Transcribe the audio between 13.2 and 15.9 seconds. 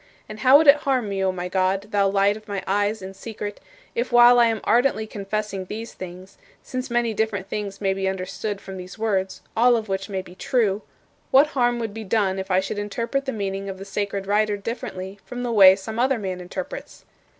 the meaning of the sacred writer differently from the way